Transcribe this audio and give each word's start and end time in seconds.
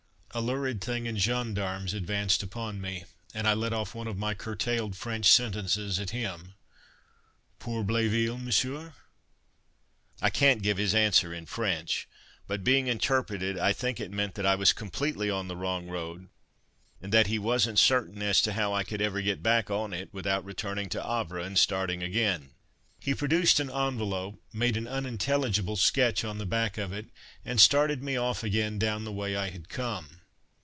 A 0.33 0.39
lurid 0.39 0.79
thing 0.81 1.07
in 1.07 1.17
gendarmes 1.17 1.93
advanced 1.93 2.41
upon 2.41 2.79
me, 2.79 3.03
and 3.33 3.45
I 3.45 3.53
let 3.53 3.73
off 3.73 3.93
one 3.93 4.07
of 4.07 4.17
my 4.17 4.33
curtailed 4.33 4.95
French 4.95 5.29
sentences 5.29 5.99
at 5.99 6.11
him: 6.11 6.53
"Pour 7.59 7.83
Bléville, 7.83 8.41
Monsieur?" 8.41 8.93
I 10.21 10.29
can't 10.29 10.61
give 10.63 10.77
his 10.77 10.95
answer 10.95 11.33
in 11.33 11.47
French, 11.47 12.07
but 12.47 12.63
being 12.63 12.87
interpreted 12.87 13.57
I 13.59 13.73
think 13.73 13.99
it 13.99 14.09
meant 14.09 14.35
that 14.35 14.45
I 14.45 14.55
was 14.55 14.71
completely 14.71 15.29
on 15.29 15.49
the 15.49 15.57
wrong 15.57 15.89
road, 15.89 16.29
and 17.01 17.11
that 17.11 17.27
he 17.27 17.37
wasn't 17.37 17.77
certain 17.77 18.21
as 18.21 18.41
to 18.43 18.53
how 18.53 18.71
I 18.71 18.85
could 18.85 19.01
ever 19.01 19.21
get 19.21 19.43
back 19.43 19.69
on 19.69 19.91
it 19.91 20.13
without 20.13 20.45
returning 20.45 20.87
to 20.91 21.03
Havre 21.03 21.39
and 21.39 21.59
starting 21.59 22.01
again. 22.01 22.51
He 23.01 23.13
produced 23.13 23.59
an 23.59 23.69
envelope, 23.69 24.41
made 24.53 24.77
an 24.77 24.87
unintelligible 24.87 25.75
sketch 25.75 26.23
on 26.23 26.37
the 26.37 26.45
back 26.45 26.77
of 26.77 26.93
it, 26.93 27.07
and 27.43 27.59
started 27.59 28.01
me 28.01 28.15
off 28.15 28.45
again 28.45 28.79
down 28.79 29.03
the 29.03 29.11
way 29.11 29.35
I 29.35 29.49
had 29.49 29.67
come. 29.67 30.19